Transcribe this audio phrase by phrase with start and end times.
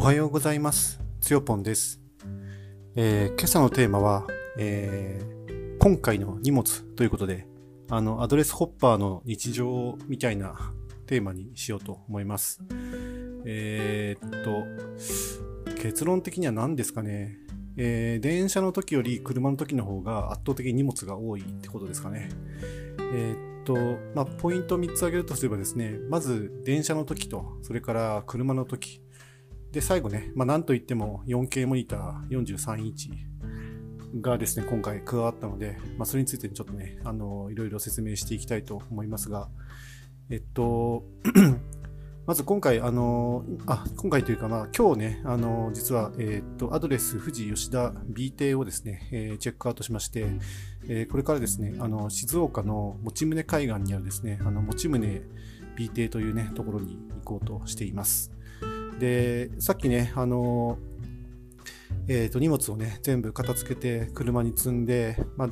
[0.00, 0.98] おはようございます。
[1.20, 2.00] つよぽんです。
[2.96, 4.26] えー今朝のテーマは、
[4.56, 6.64] えー今回の荷物
[6.96, 7.46] ということで、
[7.90, 10.72] あの、アドレスホッパーの日常みたいな
[11.04, 12.62] テーマにしようと思います。
[13.44, 17.36] えーっと、結論的には何ですかね。
[17.76, 22.30] えー電車の時より車の時の方が圧倒的に荷物が多いってことですかね。
[23.12, 23.74] えーっと、
[24.14, 29.02] まあ、ポイントを3つ挙げるとすればですね、まず電車の時と、それから車の時、
[29.72, 33.10] で、最後ね、まあ、なんといっても 4K モニター43インチ
[34.20, 39.48] がですね、今回加わったので、まあ、それについてちょっとね、あの、いろいろ説明していきたいと思いますが、
[40.28, 41.04] えっと、
[42.26, 50.26] まず今回、あの、あ、今回というか、まあ、今日ね、あの、実は、えっと、アドレス富士吉田 B 邸をですね、えーチェックアウトしまして、
[50.88, 55.22] えーこれからですね、あの、静岡の用宗海岸にあるですね、あの、用宗
[55.76, 58.32] B 邸というね、ところに行こうとしています。
[59.00, 60.78] で、さっきね、あの、
[62.06, 65.50] えっ、と、荷物をね、全部片付けて車に積んで、まあ、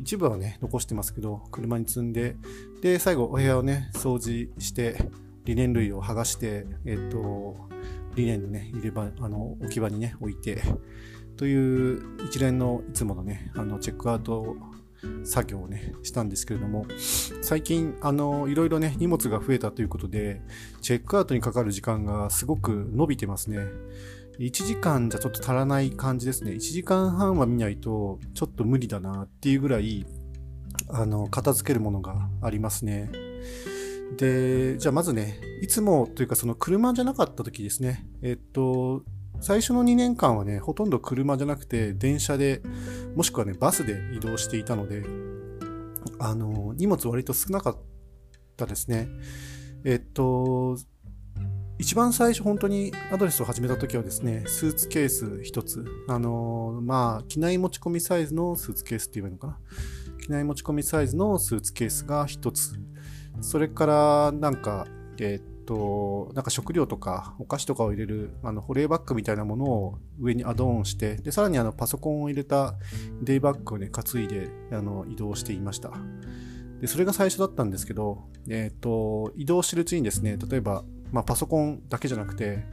[0.00, 2.36] 一部はね、残してますけど、車に積んで、
[2.80, 5.10] で、最後、お部屋をね、掃除して、
[5.44, 7.56] リネン類を剥がして、えっ、と、
[8.14, 10.62] リネンのね、入れ場、あの、置き場にね、置いて、
[11.36, 14.56] という一連のいつものね、あの、チェックアウト
[15.24, 16.86] 作業をね、したんですけれども、
[17.42, 20.42] 最近、あの、いろいろね、荷物が増えたということで、
[20.80, 23.58] チェックアウトにかかる時間がすごく伸びてますね。
[24.38, 26.52] 1時間じゃちょっと足らない感じですね。
[26.52, 30.06] 1時間半は見ないとちょっと無理だなっていうぐらい、
[30.88, 33.10] あの、片付けるものがありますね。
[34.16, 38.06] で、じゃあまずね、いつもというかその車じゃなかった時ですね。
[38.22, 39.02] えっと、
[39.40, 42.62] 最初の2年間はね、ほとんど車じゃなくて電車で、
[43.14, 45.02] もしくはね、バスで移動していたので、
[46.18, 47.76] あの、荷物割と少なかっ
[48.56, 49.08] たですね。
[49.84, 50.76] えっと、
[51.78, 55.84] 一番最初本当にアドレスを始めた時はですね、スーツケース一つ。
[56.08, 59.58] あのまあ、機内持ち込みサイズのスーツケースって言えばいいのかな。
[60.22, 62.78] 機内持ち込みサイズのスーツケースが一つ。
[63.40, 64.86] それから、なんか、
[65.18, 72.74] えーっと、なんか食料とかお菓子とかを入れる、あの、保冷バッグみたいなものを上にアドオンして、で、さらにあの、パソコンを入れた
[73.22, 75.92] デイバッグをね、担いで、あの、移動していました。
[76.80, 82.66] で、それが最初だったんですけど、えっ、と、移動してるうちにですね、例えば、まあ、パソコンだけじゃなくて、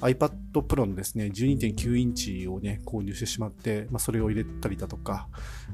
[0.00, 5.28] iPad Pro のですね、12.9インチをね、購入してしまって、まあ、それを入れたりだとか、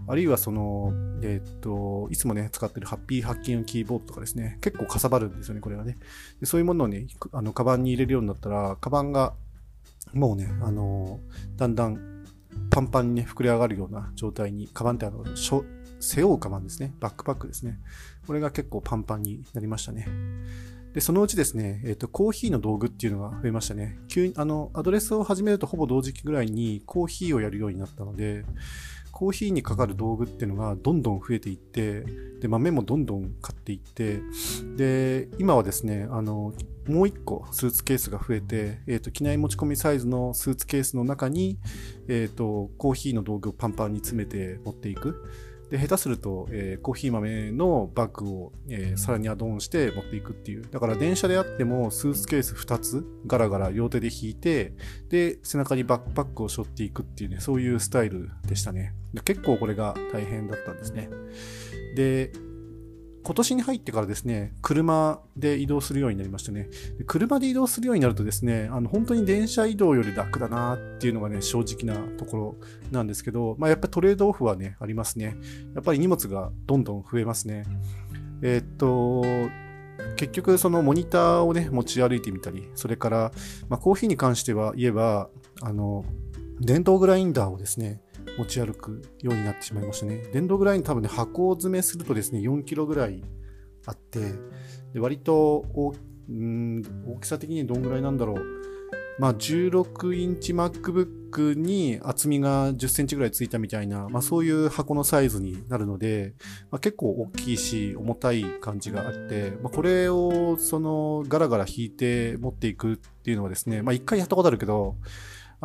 [0.09, 0.93] あるいはその、
[1.23, 5.99] えっ、と、いつもね、使ってるハッピーハッキングキーボードとかですね、結構かさばるんですよね、これがね。
[6.41, 9.35] でそういうものをね、あの、カバンに入れるようになったら、カバンが、
[10.13, 11.21] もうね、あの、
[11.57, 12.15] だんだん
[12.71, 15.25] パンパンにね、膨れ上がるような状態に、カバンってあの、
[16.01, 16.95] 背負うカバンですね。
[17.01, 17.79] バックパックですね。
[18.27, 20.07] これが結構パンパンになりましたね。
[20.95, 23.99] で、そのうちですね、えっ、と、コーヒーの道具っていうのが増えましたね。
[24.09, 28.45] 急に、あの、アドレスを始めるとほぼ同時期ぐらいにコーヒーをやるようになったので、
[29.11, 32.05] コーヒーにかかる道具っていうのがどんどん増えていって、
[32.41, 34.21] で、豆もどんどん買っていって、
[34.77, 36.53] で、今はですね、あの、
[36.87, 41.59] もう一個スーツケースが増えて、えっ、と、機内持ち込みサイズのスーツケースの中に、
[42.09, 45.25] えっ、と、コーヒーの道具をパンパンに詰めて持っていく。
[45.75, 50.63] で、下手すると、えーコーヒー豆のバッグを、えーさらにアドオンして持っていくっていう。
[50.71, 54.73] だから電車であってもスーツケース2つガラガラ両手で引いて、
[55.09, 58.95] で、背中にバックパックを背負っていくっていうね、そういうスタイルでしたね。
[59.15, 61.11] で結構これが大変だったんですね。
[61.97, 62.31] で、
[63.25, 66.69] 今年に入ってからですね、車で移動するようになりましたね。
[66.99, 72.57] で車で移動するようになるとですね、あの本当に電車移動より楽だなっていうのがね、正直なところ
[72.91, 75.37] なんですけど、まあ、やっぱりトレードオフはね、ありますね。
[75.75, 77.65] やっぱり荷物がどんどん増えますね。
[78.43, 79.23] えーっと、
[80.17, 83.33] 結局そのモニターをね、持ち歩いてみたり、それから、
[83.71, 85.31] まあ、コーヒーに関しては言えば、
[85.63, 86.05] あの、
[86.61, 88.03] 電動グラインダーをですね、
[88.39, 90.23] 持ち歩くようになってしまいましたね。
[90.33, 93.23] 電動グラインダー多分ね、箱詰めするとですね、4キロぐらい
[93.87, 94.21] あって、
[94.93, 95.95] で割と大
[96.33, 98.65] ん大きさ的にどんぐらいなんだろう。
[99.17, 106.35] まあ、16インチ MacBook に厚みが10センチぐらいついたみたいな、まあ、そういう箱のサイズになるので、
[106.73, 114.97] まあ、結構大きいし重たい感じがあって、まあ、これをそのガラガラ引いて持っていくっていうのはですね、まあ、一回やったことあるけど、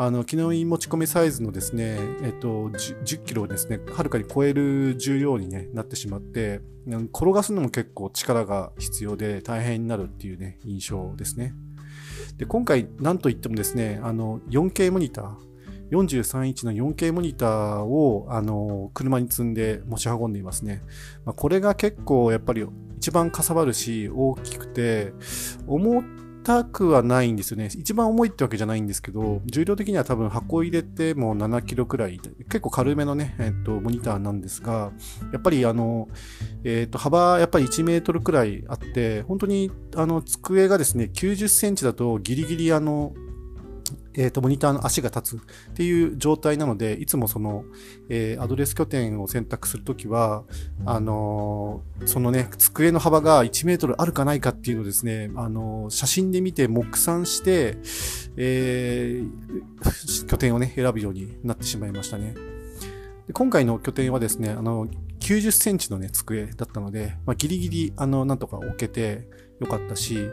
[0.01, 6.61] あの、機能持ち込みサイズのですね、えっと、10, 10キロをですね、はるかに超える重量に、ね、なってしまって、
[7.13, 11.53] 転がすのも結構力が必要で大変になるっていうね、印象ですね。
[12.37, 15.35] で、今回、なんといってもですね、あの、4K モニター、
[15.91, 20.81] 43インチの 4K モニターを、あの、車に積んで持ち運んでいますね。
[21.25, 22.65] まあ、これが結構やっぱり
[22.95, 25.11] 一番かさばるし、大きくて、
[25.67, 26.03] 思っ
[26.43, 27.69] たくはないんですよね。
[27.73, 34.91] 一番重いってわけじゃないんですけど、重量的には多分箱入れても7キロくらい、結構軽めのね、えっと、モニターなんですが、
[35.31, 36.07] やっぱりあの、
[36.63, 43.13] えっと、幅やっぱり1メートルくらいあって、本当にあの、机がですね、90センチだとギリギリあの、
[44.13, 47.63] え、ー、と、モニターの足が立つっていう状態なので、いつもその、
[48.09, 50.43] えー、アドレス拠点を選択するときは、
[50.85, 57.77] あのー、そのね、机の幅が1メートルあるかないかっていうのをですね、あの写真で見て目算して、
[58.37, 59.21] え
[60.27, 62.35] 拠点をね、選ぶようになってしまいましたね。
[63.27, 64.87] で今回の拠点はですね、あの、
[65.19, 69.27] 90センチのね、机だったので、まあ、ギリギリ、あの、なんとか置けて
[69.59, 70.29] よかったし、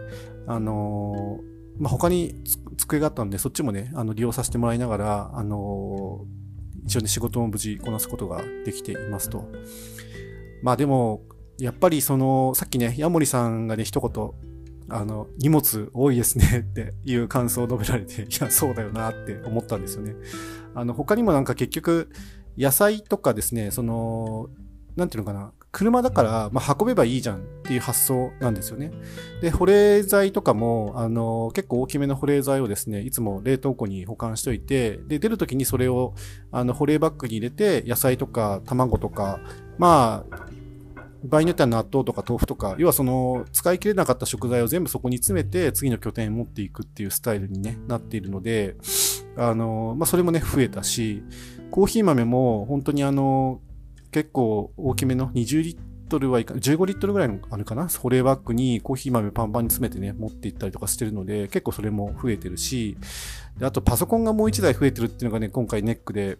[0.46, 1.40] あの
[1.78, 2.42] まあ、他に
[2.76, 9.48] 机があったんで、そっちもね、あの利用させてもらいながら、あのー、一応ね、仕事も無事こなすことができていますと。
[10.62, 11.22] まあでも、
[11.58, 14.30] やっぱりその、さっきね、ヤモリさんがね、一言、
[14.88, 20.14] あの、荷物多いですね っていう感想を述べられて、いや、そうだよなって思ったんですよね。
[20.74, 22.10] あの、他にもなんか結局、
[22.56, 24.48] 野菜とかですね、その、
[24.96, 28.92] なんていうのかな、車だから、まあ、運べばいいじゃんっていう発想なんですよね。
[29.42, 36.14] で、保冷剤とかも、あの、結構大きめの保冷剤をですね、いつも冷凍庫に保管しておいて、で、出るときにそれを、
[36.50, 39.38] あの、保冷バッグに入れて、野菜とか卵とか、
[39.76, 40.46] まあ、
[41.24, 48.76] 場合によっては納豆とか豆腐とか、要はその使い切れなかった食材を全部そこに詰めて次の拠点に持っていくっていうスタイルに、ね、なっているので、
[49.36, 51.22] あの、まあ、それもね、増えたし、
[51.70, 53.60] コーヒー豆も本当にあの、
[54.16, 57.86] 結構大きめの20リットルはいか、15リットルぐらいのあるかな？
[57.86, 62.96] 保冷バッグにコーヒー豆パンパンに詰めてね、持っていったりとかしてるので、結構それも増えてるし、
[63.60, 66.38] あとパソコンがもう1台増えてるっていうのがね、今回ネックで、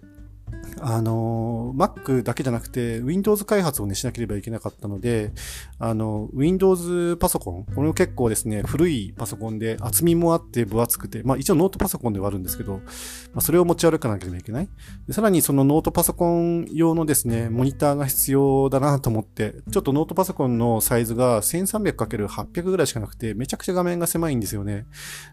[0.80, 5.32] あの、Mac だけじゃなくて、Windows 開発をね、しなければいけなかったので、
[5.78, 12.82] あの、Windows パソコン、これも結構ですね、古いパソコンで厚みもあって分厚くて、まあ一応ノートパソコンではあるんですけど、ま
[13.36, 14.68] あ、それを持ち歩かなければいけない
[15.06, 15.12] で。
[15.12, 24.86] さらにそのノートパソコン用のですね、モニターが必要だなと思って、ちょっとノートパソコンのサイズが 1300×800 ぐらいしかなくて、めちゃくちゃ画面が狭いんですよね。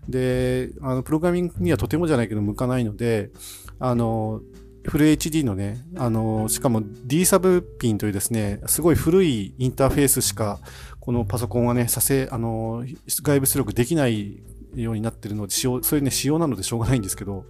[0.08, 3.32] で、あの、プログラミングにはとてもじゃないけど向かないので、
[3.80, 4.42] あの、
[4.86, 10.60] フル HD のね、あの、しかも D サブピンというですね、すごい古いインターフェースしか、
[11.00, 14.42] このパソコンはね、させ、あの、外部出力できない
[14.76, 17.46] ようになってるので、仕様、そういうね、仕様なのでしょうがないんですけど、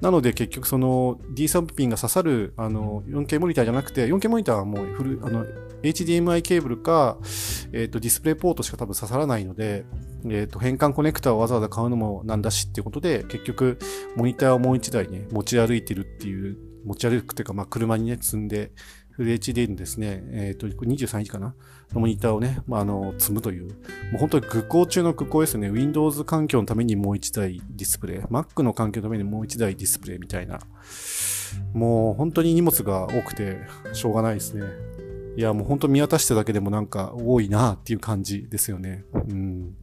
[0.00, 5.44] なので結局その D サブピンが刺さる、あの、4K モニターじゃなくて、4K モニターはもうフル、あの、
[5.82, 7.16] HDMI ケーブルか、
[7.72, 9.86] えっ、ー、と、ディスプレイポートしか多分刺さらないので、
[10.26, 13.78] えっ、ー、と、変換コネクタをわざわざ買うのもなんだしっていうことで、結局、
[14.16, 18.72] モニターをもう一台ね、持ち歩いてるっていう持ち歩くというか、まあ、車にね、積んで、
[19.10, 21.54] フル HD のですね、えっ、ー、と、23インチかな
[21.92, 23.70] のモニターをね、まあ、あの、積むという、も
[24.14, 25.70] う本当に愚行中の愚行ですね。
[25.70, 30.60] Windows 環境のためにもう一台ディスプレイ、Mac の環境のためにもう一台ディスプレイみたいな。
[31.74, 33.58] もう本当に荷物が多くて、
[33.92, 34.64] しょうがないですね。
[35.36, 39.04] いや、もう本当見渡しただけでもなんか多いなっていう感じですよね。
[39.12, 39.74] うん。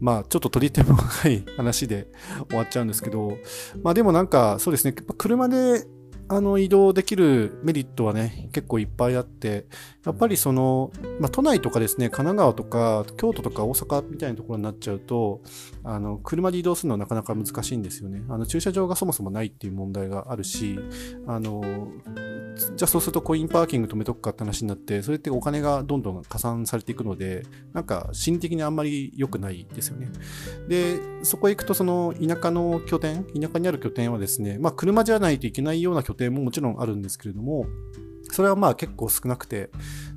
[0.00, 2.08] まあ、ちょっと取り手も深い話で
[2.48, 3.38] 終わっちゃうんですけど、
[3.82, 5.86] まあでもなんか、そうですね、車で
[6.28, 9.66] あの移動できるメリットはね、結構いっぱいあって、
[10.04, 10.90] やっぱりその、
[11.20, 15.42] まあ、都内とかですね、神奈川とか京都とか大阪みたいなところになっちゃうと、
[15.82, 18.22] あの、車で移動するのはなかなか難しいんですよね。
[18.28, 20.78] あの、駐車場がそもそもないっていう問題があるし、
[21.26, 21.62] あの、
[22.56, 30.08] じゃあそうするとコインパーキング止めとくかって話になって、それってお金がどんどん加算されていくので、なんか心理的にあんまり良くないですよね。
[30.68, 37.66] で、そこへ行くとその田舎の拠点、田舎にある拠点はですね、まあ車じゃないといけないような拠点ももちろんあるんですけれども、
[38.30, 39.70] それはまあ結構少なくて、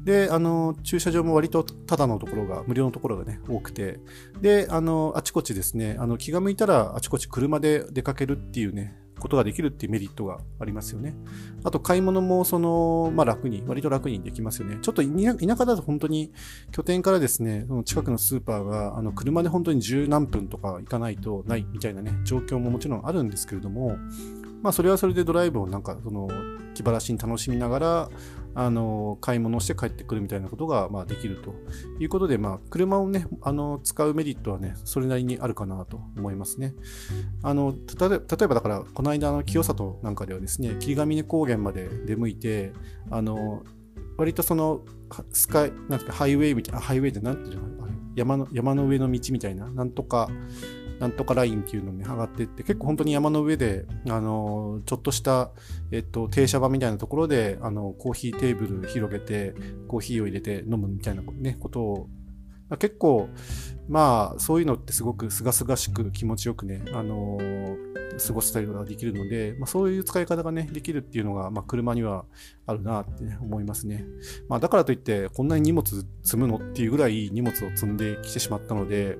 [0.03, 4.00] で、あの、駐車場も割とただのところが、無料のところがね、多くて、
[4.41, 11.16] で、あの、あちこちですね、あの、気が向いたらあちこち車で出かけるっていうね、ことができるっていうメリットがありますよね。
[11.64, 14.78] あと買い物もその、まあ楽に、割と楽にできますよね。
[14.82, 16.32] ちょっと田舎だと本当に
[16.72, 23.98] 拠点からですね、その近くのスーパーが、あの車で本当に十何分とか行かないとないみたいなね、状況ももちろんあるんですけれども、
[24.62, 26.28] まあそれはそれでドライブをなんかその
[26.74, 28.10] 気晴らしに楽しみながら、
[28.54, 31.54] あの、買い物をして帰ってくるみたいなことが、まあできると
[32.00, 36.76] いうことで、まあ車をね、あの、使うメリットはね、それなりにあるかなと思いますね。
[37.44, 42.74] あの、例えばだから、この間の清里なんかではですね、霧ヶ峰高原まで出向いて、
[43.10, 43.64] あの、
[44.18, 44.82] 割とその、
[45.32, 50.30] スカイ、なんていうか、ハイウェイみたいな、ハイウェイでなんていうの山の、山の上の道みたいな、なんとか、
[51.00, 55.51] なんとかラインっていうのに上がっていって、結構本当に山の上で、あの、ちょっとした、
[55.92, 59.54] えっと、停車場みたいなところで、あの、コーヒーテーブル広げて、
[59.88, 62.10] コーヒーを入れて飲むみたいなね、ことを
[62.75, 63.30] 結構、
[63.88, 72.25] まあ、そういうのってすごく清々しく気持ちよくね、あのー、過ごしたりができるので、まあ、そういう使い方がね、できるっていうのが、まあ、車には
[72.66, 74.04] あるなって、思いますね。
[74.50, 79.18] まあ、だからといって、こんなに荷物積むのっていうぐらい荷物を積んできてしまったので、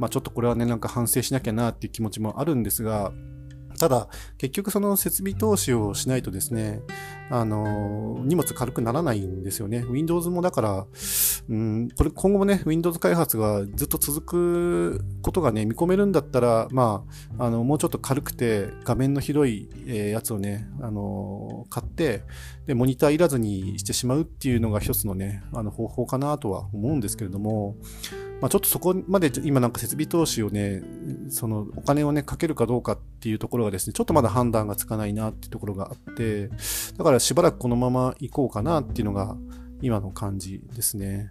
[0.00, 3.12] まあ、ちょっとこれはね、なんか反省しなきゃなっていう気持ちもあるんですが、
[3.78, 6.80] ただ、結局その設備投資をしないとですね、
[7.30, 9.84] あの、荷物軽くならないんですよね。
[9.88, 10.86] Windows もだから、
[11.48, 17.04] うん、これ今後もね、Windows 開発がずっと続くことがね、見込めるんだったら、ま
[17.38, 22.24] あ、あの、もうちょっと軽くて画面の広い、えー、やつをね、あの、買って、
[22.66, 27.76] で、モニターいらずにしてしまうっていうのが一つのね、あの方法かなとは思うんですけれども、
[28.40, 30.82] まあ、ちょっとそこまで今なんか設備投資をね、
[31.28, 36.48] そのお金をね、かけるかどうかっていうところがですね、ちょっとまだ判断がつかないなっていうところがあって、
[36.96, 39.36] だからしばらくこのまま行こうかなっていうのが
[39.82, 41.28] 今の感じですね。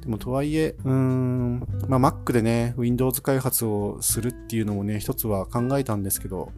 [0.00, 6.52] でもとはいえ、うーん、まあ Mac でね、Windows 開発をするっていうのもね、一つは考えたんですけど、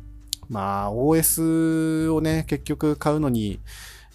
[0.51, 3.61] まあ OS をね、結局買うのに、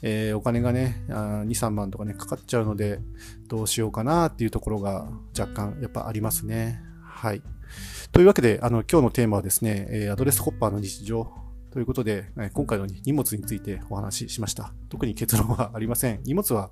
[0.07, 3.00] えー、お金がね、2、3万とかね、かかっちゃうので、
[3.47, 6.79] どうしようかなっていうところが若干やっぱありますね。
[7.01, 7.41] はい。
[8.12, 11.33] というわけで、あの、今日のテーマはですね、えアドレスホッパーの日常
[11.71, 14.75] ということで、今回の荷物についてお話ししました。
[14.89, 16.21] 特に結論はありません。
[16.24, 16.69] 荷物は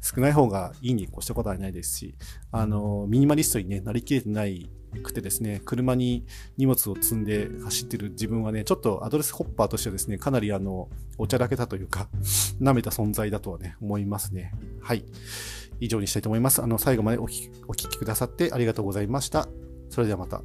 [0.00, 2.16] 少ない方がいいに越したことはないですし、
[2.50, 4.72] あの、ミニマリストに、ね、なりきれてない
[5.02, 6.24] くてですね、車に
[6.56, 12.08] 荷物を積んで走ってる自分はね、ちょっとアドレスホッパーとしてはですね、かなりあの、おちゃらけたというか、
[12.60, 14.52] 舐めた存在だとはね、思いますね。
[14.80, 15.04] はい。
[15.80, 16.62] 以上にしたいと思います。
[16.62, 19.48] あの、最後までお聞きくださってありがとうございました。
[19.90, 20.42] それではまた。